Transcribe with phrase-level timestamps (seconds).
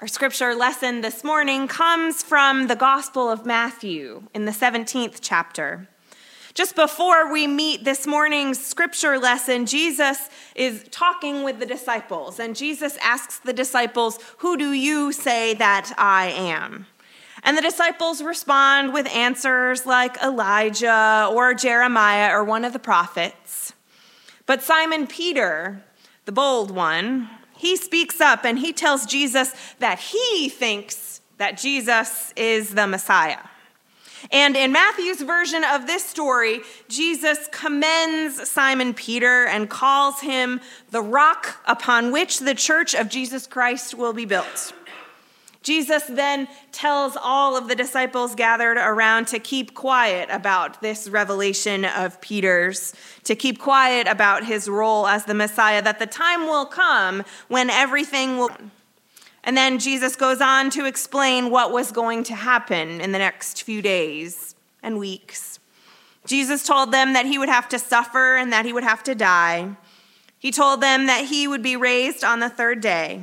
[0.00, 5.88] Our scripture lesson this morning comes from the Gospel of Matthew in the 17th chapter.
[6.54, 12.56] Just before we meet this morning's scripture lesson, Jesus is talking with the disciples, and
[12.56, 16.86] Jesus asks the disciples, Who do you say that I am?
[17.44, 23.72] And the disciples respond with answers like Elijah or Jeremiah or one of the prophets.
[24.46, 25.84] But Simon Peter,
[26.24, 27.28] the bold one,
[27.62, 33.38] he speaks up and he tells Jesus that he thinks that Jesus is the Messiah.
[34.32, 41.02] And in Matthew's version of this story, Jesus commends Simon Peter and calls him the
[41.02, 44.72] rock upon which the church of Jesus Christ will be built.
[45.62, 51.84] Jesus then tells all of the disciples gathered around to keep quiet about this revelation
[51.84, 52.94] of Peter's,
[53.24, 57.70] to keep quiet about his role as the Messiah, that the time will come when
[57.70, 58.50] everything will.
[59.44, 63.62] And then Jesus goes on to explain what was going to happen in the next
[63.62, 65.58] few days and weeks.
[66.26, 69.14] Jesus told them that he would have to suffer and that he would have to
[69.14, 69.76] die.
[70.38, 73.22] He told them that he would be raised on the third day.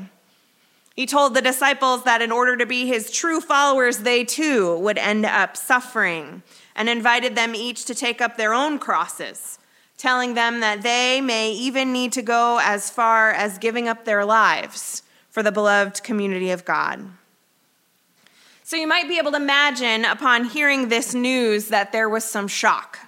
[0.99, 4.97] He told the disciples that in order to be his true followers, they too would
[4.97, 6.43] end up suffering,
[6.75, 9.59] and invited them each to take up their own crosses,
[9.97, 14.25] telling them that they may even need to go as far as giving up their
[14.25, 17.05] lives for the beloved community of God.
[18.65, 22.49] So you might be able to imagine upon hearing this news that there was some
[22.49, 22.99] shock.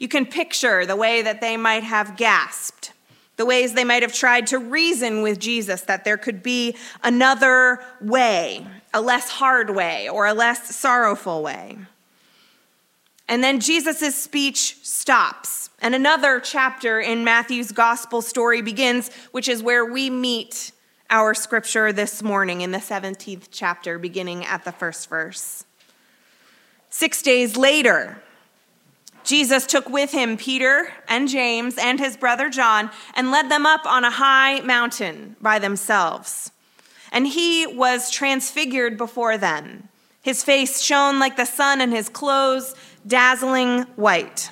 [0.00, 2.94] You can picture the way that they might have gasped
[3.40, 7.82] the ways they might have tried to reason with Jesus that there could be another
[7.98, 11.78] way, a less hard way, or a less sorrowful way.
[13.30, 19.62] And then Jesus' speech stops, and another chapter in Matthew's gospel story begins, which is
[19.62, 20.72] where we meet
[21.08, 25.64] our scripture this morning in the 17th chapter, beginning at the first verse.
[26.90, 28.22] Six days later,
[29.24, 33.86] Jesus took with him Peter and James and his brother John and led them up
[33.86, 36.50] on a high mountain by themselves.
[37.12, 39.88] And he was transfigured before them.
[40.22, 42.74] His face shone like the sun, and his clothes
[43.06, 44.50] dazzling white.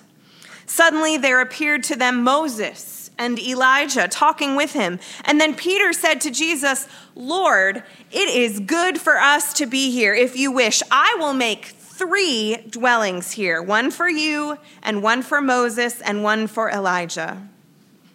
[0.67, 4.99] Suddenly there appeared to them Moses and Elijah talking with him.
[5.25, 10.15] And then Peter said to Jesus, Lord, it is good for us to be here.
[10.15, 11.67] If you wish, I will make
[11.99, 17.49] three dwellings here one for you, and one for Moses, and one for Elijah.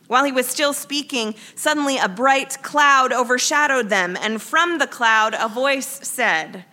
[0.07, 5.35] While he was still speaking, suddenly a bright cloud overshadowed them, and from the cloud
[5.37, 6.65] a voice said,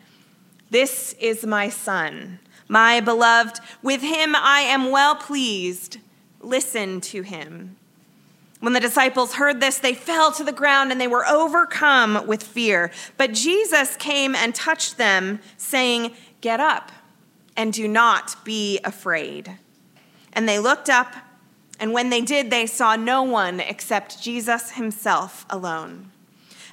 [0.70, 2.38] This is my son,
[2.68, 3.58] my beloved.
[3.82, 5.98] With him I am well pleased.
[6.40, 7.76] Listen to him.
[8.60, 12.42] When the disciples heard this, they fell to the ground and they were overcome with
[12.42, 12.90] fear.
[13.16, 16.12] But Jesus came and touched them, saying,
[16.42, 16.92] Get up
[17.60, 19.58] and do not be afraid.
[20.32, 21.14] And they looked up,
[21.78, 26.10] and when they did, they saw no one except Jesus himself alone.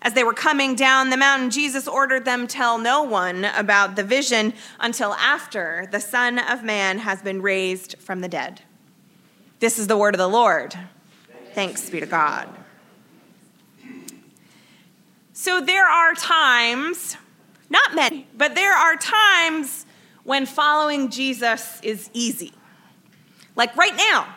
[0.01, 4.03] As they were coming down the mountain, Jesus ordered them tell no one about the
[4.03, 8.61] vision until after the Son of Man has been raised from the dead.
[9.59, 10.73] This is the word of the Lord.
[11.53, 12.47] Thanks be to God.
[15.33, 17.17] So there are times,
[17.69, 19.83] not many, but there are times
[20.27, 22.51] when following Jesus is easy.
[23.55, 24.27] Like right now,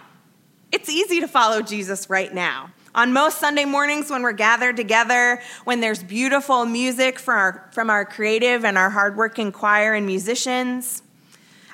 [0.71, 2.71] it's easy to follow Jesus right now.
[2.95, 7.91] On most Sunday mornings, when we're gathered together, when there's beautiful music from our, from
[7.91, 11.03] our creative and our hardworking choir and musicians,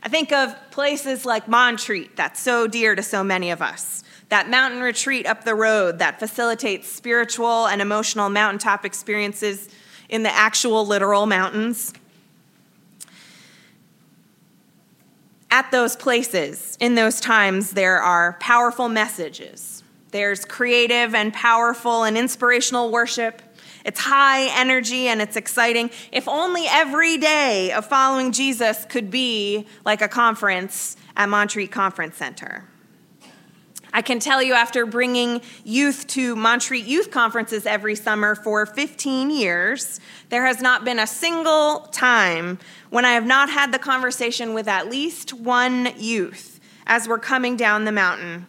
[0.03, 4.03] I think of places like Montreat, that's so dear to so many of us.
[4.31, 9.69] That mountain retreat up the road that facilitates spiritual and emotional mountaintop experiences
[10.09, 11.93] in the actual literal mountains.
[15.51, 19.83] At those places, in those times, there are powerful messages.
[20.11, 23.43] There's creative and powerful and inspirational worship.
[23.85, 25.91] It's high energy and it's exciting.
[26.11, 32.17] If only every day of following Jesus could be like a conference at Montreat Conference
[32.17, 32.65] Center.
[33.97, 39.31] I can tell you after bringing youth to Montreat youth conferences every summer for 15
[39.31, 42.59] years, there has not been a single time
[42.91, 47.57] when I have not had the conversation with at least one youth as we're coming
[47.57, 48.47] down the mountain.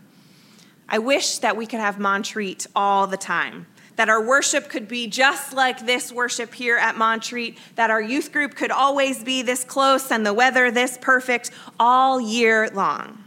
[0.90, 5.08] I wish that we could have Montreat all the time that our worship could be
[5.08, 9.64] just like this worship here at Montreat, that our youth group could always be this
[9.64, 11.50] close and the weather this perfect
[11.80, 13.24] all year long.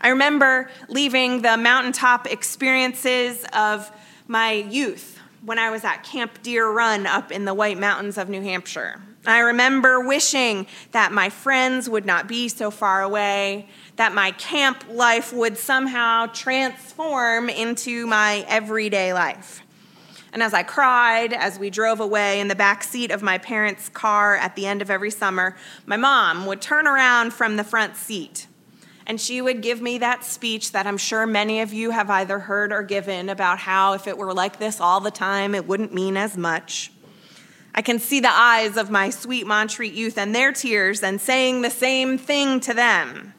[0.00, 3.90] I remember leaving the mountaintop experiences of
[4.26, 8.28] my youth when I was at Camp Deer Run up in the White Mountains of
[8.28, 9.00] New Hampshire.
[9.26, 14.84] I remember wishing that my friends would not be so far away, that my camp
[14.90, 19.62] life would somehow transform into my everyday life.
[20.32, 23.88] And as I cried as we drove away in the back seat of my parents'
[23.88, 25.56] car at the end of every summer,
[25.86, 28.46] my mom would turn around from the front seat
[29.08, 32.38] and she would give me that speech that I'm sure many of you have either
[32.38, 35.94] heard or given about how if it were like this all the time, it wouldn't
[35.94, 36.92] mean as much.
[37.74, 41.62] I can see the eyes of my sweet Montreat youth and their tears and saying
[41.62, 43.32] the same thing to them.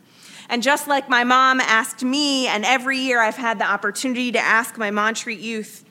[0.50, 4.40] And just like my mom asked me, and every year I've had the opportunity to
[4.40, 5.86] ask my Montreat youth,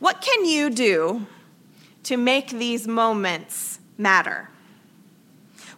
[0.00, 1.26] what can you do
[2.02, 4.48] to make these moments matter?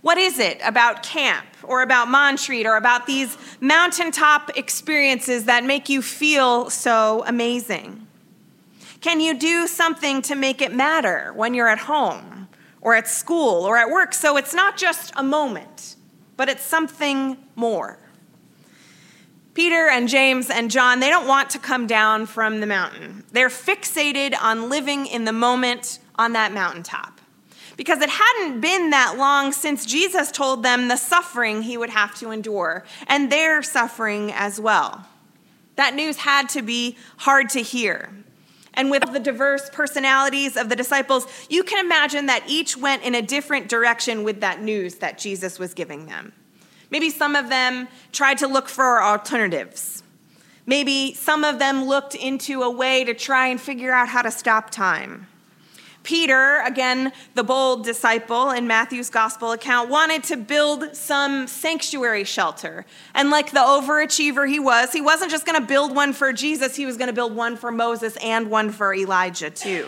[0.09, 5.91] What is it about camp or about Montreat or about these mountaintop experiences that make
[5.91, 8.07] you feel so amazing?
[9.03, 12.49] Can you do something to make it matter when you're at home
[12.81, 15.97] or at school or at work so it's not just a moment,
[16.39, 17.99] but it's something more?
[19.53, 23.25] Peter and James and John, they don't want to come down from the mountain.
[23.33, 27.18] They're fixated on living in the moment on that mountaintop.
[27.79, 32.15] Because it hadn't been that long since Jesus told them the suffering he would have
[32.17, 35.07] to endure, and their suffering as well.
[35.77, 38.11] That news had to be hard to hear.
[38.75, 43.15] And with the diverse personalities of the disciples, you can imagine that each went in
[43.15, 46.33] a different direction with that news that Jesus was giving them.
[46.91, 50.03] Maybe some of them tried to look for alternatives.
[50.67, 54.33] Maybe some of them looked into a way to try and figure out how to
[54.33, 55.28] stop time.
[56.09, 62.87] Peter, again, the bold disciple in Matthew's gospel account, wanted to build some sanctuary shelter.
[63.15, 66.75] And like the overachiever he was, he wasn't just going to build one for Jesus,
[66.75, 69.87] he was going to build one for Moses and one for Elijah, too.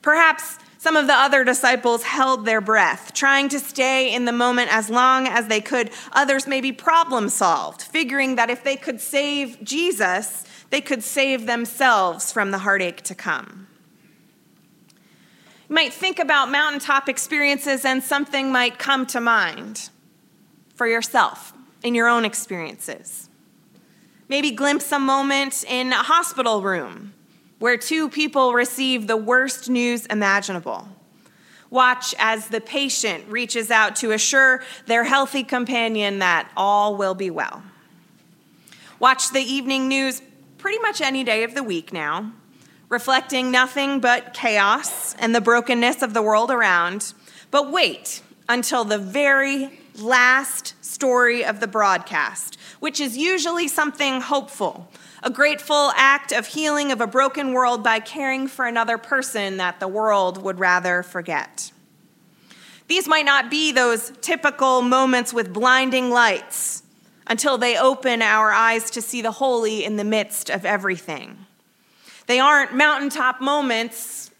[0.00, 4.74] Perhaps some of the other disciples held their breath, trying to stay in the moment
[4.74, 5.90] as long as they could.
[6.12, 12.32] Others maybe problem solved, figuring that if they could save Jesus, they could save themselves
[12.32, 13.66] from the heartache to come.
[15.72, 19.88] Might think about mountaintop experiences, and something might come to mind
[20.74, 23.30] for yourself in your own experiences.
[24.28, 27.14] Maybe glimpse a moment in a hospital room
[27.58, 30.88] where two people receive the worst news imaginable.
[31.70, 37.30] Watch as the patient reaches out to assure their healthy companion that all will be
[37.30, 37.62] well.
[38.98, 40.20] Watch the evening news
[40.58, 42.30] pretty much any day of the week now,
[42.92, 47.14] reflecting nothing but chaos and the brokenness of the world around.
[47.50, 54.88] But wait until the very last story of the broadcast, which is usually something hopeful
[55.24, 59.78] a grateful act of healing of a broken world by caring for another person that
[59.78, 61.70] the world would rather forget.
[62.88, 66.82] These might not be those typical moments with blinding lights
[67.28, 71.46] until they open our eyes to see the holy in the midst of everything.
[72.32, 74.30] They aren't mountaintop moments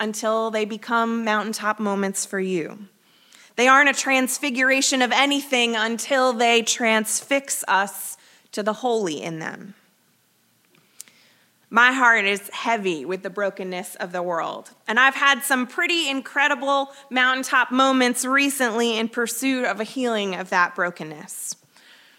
[0.00, 2.86] until they become mountaintop moments for you.
[3.56, 8.16] They aren't a transfiguration of anything until they transfix us
[8.52, 9.74] to the holy in them.
[11.68, 14.70] My heart is heavy with the brokenness of the world.
[14.86, 20.48] And I've had some pretty incredible mountaintop moments recently in pursuit of a healing of
[20.48, 21.56] that brokenness.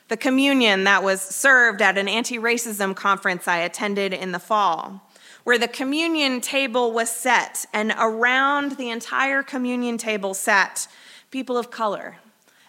[0.10, 5.10] The communion that was served at an anti racism conference I attended in the fall,
[5.44, 10.88] where the communion table was set, and around the entire communion table sat
[11.32, 12.18] people of color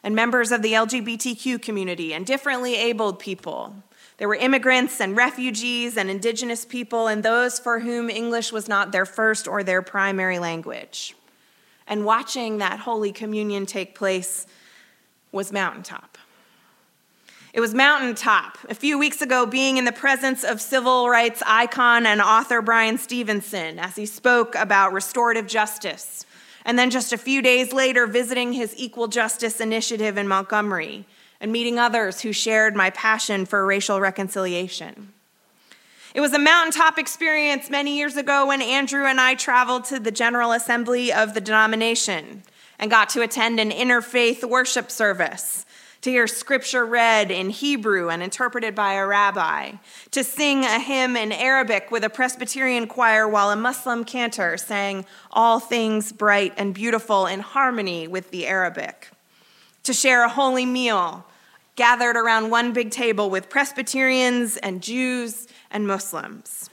[0.03, 3.75] and members of the LGBTQ community and differently abled people
[4.21, 8.93] there were immigrants and refugees and indigenous people and those for whom English was not
[8.93, 11.17] their first or their primary language.
[11.87, 14.47] And watching that Holy Communion take place
[15.33, 16.10] was mountaintop.
[17.53, 18.59] It was mountaintop.
[18.69, 22.97] A few weeks ago, being in the presence of civil rights icon and author Bryan
[22.97, 26.25] Stevenson as he spoke about restorative justice.
[26.65, 31.07] And then just a few days later, visiting his Equal Justice Initiative in Montgomery
[31.41, 35.13] and meeting others who shared my passion for racial reconciliation.
[36.15, 40.11] It was a mountaintop experience many years ago when Andrew and I traveled to the
[40.11, 42.43] General Assembly of the denomination
[42.79, 45.67] and got to attend an interfaith worship service,
[46.03, 49.73] to hear scripture read in Hebrew and interpreted by a rabbi,
[50.13, 55.05] to sing a hymn in Arabic with a Presbyterian choir while a Muslim cantor sang
[55.31, 59.11] all things bright and beautiful in harmony with the Arabic,
[59.83, 61.27] to share a holy meal
[61.77, 66.69] gathered around one big table with Presbyterians and Jews and Muslims.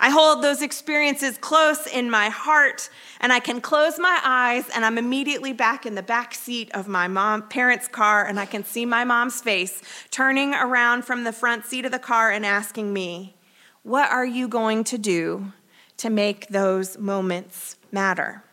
[0.00, 2.88] I hold those experiences close in my heart,
[3.20, 6.86] and I can close my eyes, and I'm immediately back in the back seat of
[6.86, 11.32] my mom parents' car, and I can see my mom's face turning around from the
[11.32, 13.34] front seat of the car and asking me,
[13.82, 15.52] "What are you going to do
[15.96, 18.44] to make those moments matter?"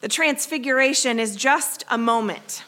[0.00, 2.64] The transfiguration is just a moment.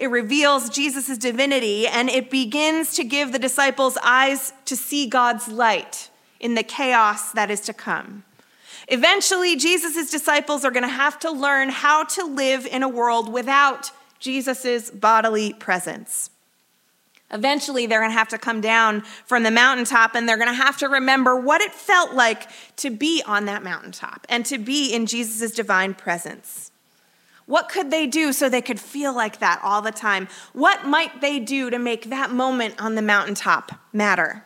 [0.00, 5.46] It reveals Jesus' divinity and it begins to give the disciples eyes to see God's
[5.46, 6.08] light
[6.40, 8.24] in the chaos that is to come.
[8.88, 13.30] Eventually, Jesus' disciples are going to have to learn how to live in a world
[13.30, 16.30] without Jesus' bodily presence.
[17.30, 20.54] Eventually, they're going to have to come down from the mountaintop and they're going to
[20.54, 24.94] have to remember what it felt like to be on that mountaintop and to be
[24.94, 26.70] in Jesus' divine presence.
[27.50, 30.28] What could they do so they could feel like that all the time?
[30.52, 34.44] What might they do to make that moment on the mountaintop matter?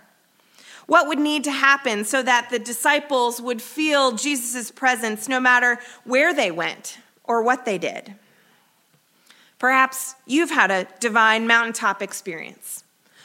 [0.87, 5.79] What would need to happen so that the disciples would feel Jesus' presence no matter
[6.05, 8.15] where they went or what they did?
[9.59, 12.84] Perhaps you've had a divine mountaintop experience,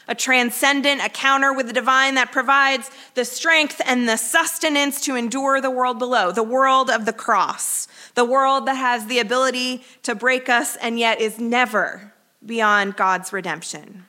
[0.09, 5.61] a transcendent encounter with the divine that provides the strength and the sustenance to endure
[5.61, 10.15] the world below, the world of the cross, the world that has the ability to
[10.15, 12.11] break us and yet is never
[12.43, 14.05] beyond God's redemption.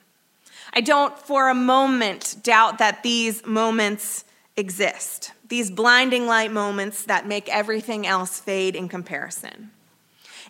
[0.73, 4.25] I don't for a moment doubt that these moments
[4.57, 9.69] exist, these blinding light moments that make everything else fade in comparison.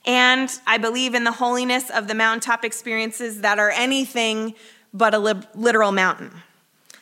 [0.06, 4.56] And I believe in the holiness of the mountaintop experiences that are anything
[4.94, 6.32] but a literal mountain,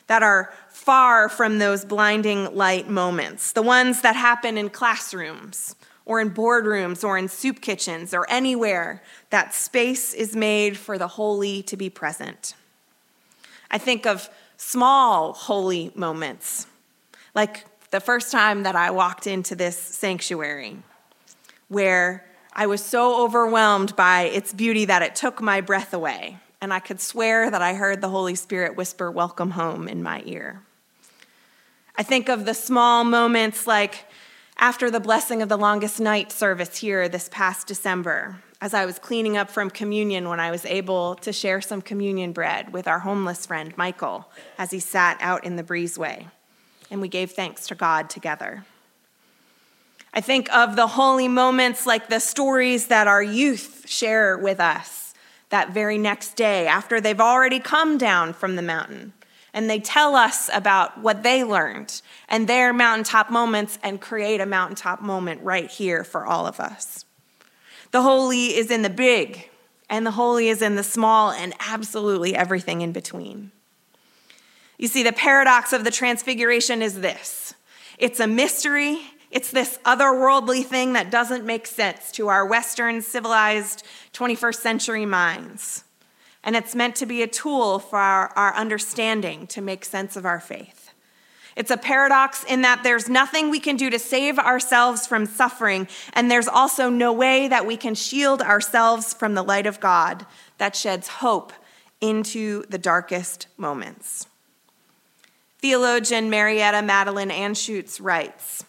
[0.07, 6.19] that are far from those blinding light moments, the ones that happen in classrooms or
[6.19, 11.61] in boardrooms or in soup kitchens or anywhere that space is made for the holy
[11.61, 12.55] to be present.
[13.69, 16.65] I think of small holy moments,
[17.35, 20.77] like the first time that I walked into this sanctuary,
[21.67, 26.73] where I was so overwhelmed by its beauty that it took my breath away, and
[26.73, 30.61] I could swear that I heard the Holy Spirit whisper, Welcome home, in my ear.
[31.95, 34.05] I think of the small moments like
[34.57, 38.99] after the blessing of the longest night service here this past December, as I was
[38.99, 42.99] cleaning up from communion when I was able to share some communion bread with our
[42.99, 46.27] homeless friend Michael as he sat out in the breezeway,
[46.91, 48.65] and we gave thanks to God together.
[50.13, 55.08] I think of the holy moments like the stories that our youth share with us
[55.49, 59.13] that very next day after they've already come down from the mountain
[59.53, 64.45] and they tell us about what they learned and their mountaintop moments and create a
[64.45, 67.05] mountaintop moment right here for all of us.
[67.91, 69.49] The holy is in the big,
[69.89, 73.51] and the holy is in the small, and absolutely everything in between.
[74.77, 77.55] You see, the paradox of the transfiguration is this
[77.97, 79.01] it's a mystery.
[79.31, 85.83] It's this otherworldly thing that doesn't make sense to our Western civilized 21st century minds
[86.43, 90.25] and it's meant to be a tool for our, our, understanding to make sense of
[90.25, 90.91] our faith.
[91.55, 95.87] It's a paradox in that there's nothing we can do to save ourselves from suffering,
[96.13, 100.25] and there's also no way that we can shield ourselves from the light of God
[100.57, 101.51] that sheds hope
[101.99, 104.27] into the darkest moments.
[105.57, 108.63] Theologian Marietta Madeline Anschutz writes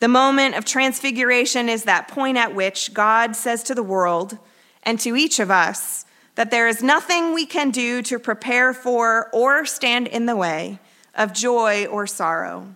[0.00, 4.38] The moment of transfiguration is that point at which God says to the world
[4.82, 9.30] and to each of us, that there is nothing we can do to prepare for
[9.32, 10.78] or stand in the way
[11.14, 12.74] of joy or sorrow.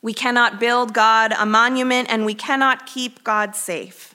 [0.00, 4.14] We cannot build God a monument and we cannot keep God safe.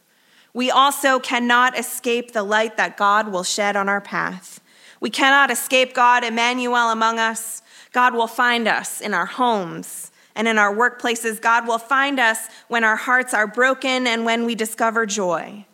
[0.53, 4.61] We also cannot escape the light that God will shed on our path.
[5.01, 7.61] We cannot escape God, Emmanuel, among us.
[7.91, 11.41] God will find us in our homes and in our workplaces.
[11.41, 15.65] God will find us when our hearts are broken and when we discover joy.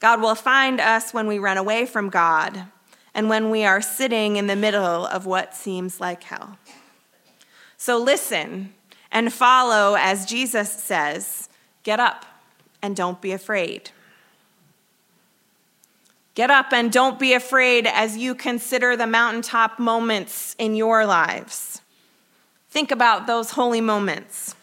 [0.00, 2.64] God will find us when we run away from God
[3.14, 6.58] and when we are sitting in the middle of what seems like hell.
[7.76, 8.74] So listen
[9.10, 11.48] and follow as Jesus says
[11.82, 12.24] get up
[12.80, 13.90] and don't be afraid.
[16.34, 21.81] Get up and don't be afraid as you consider the mountaintop moments in your lives.
[22.72, 24.56] Think about those holy moments.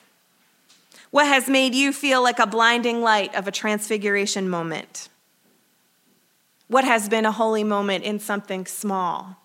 [1.12, 5.08] What has made you feel like a blinding light of a transfiguration moment?
[6.70, 9.36] what has been a holy moment in something small.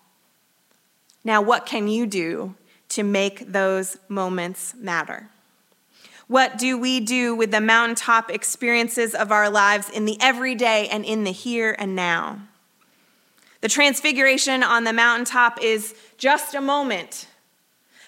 [1.23, 2.53] Now, what can you do
[2.89, 5.29] to make those moments matter?
[6.27, 11.03] What do we do with the mountaintop experiences of our lives in the everyday and
[11.03, 12.41] in the here and now?
[13.61, 17.27] The transfiguration on the mountaintop is just a moment,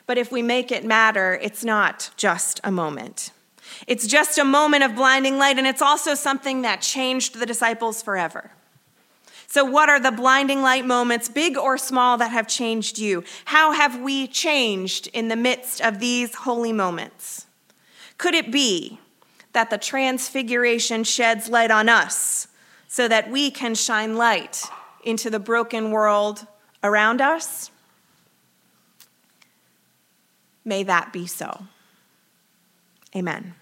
[0.07, 3.31] But if we make it matter, it's not just a moment.
[3.85, 8.01] It's just a moment of blinding light, and it's also something that changed the disciples
[8.01, 8.51] forever.
[9.49, 13.23] So, what are the blinding light moments, big or small, that have changed you?
[13.45, 17.45] How have we changed in the midst of these holy moments?
[18.17, 18.99] Could it be
[19.53, 22.47] that the transfiguration sheds light on us
[22.87, 24.63] so that we can shine light
[25.03, 26.47] into the broken world
[26.83, 27.71] around us?
[30.67, 31.63] May that be so.
[33.15, 33.55] Amen.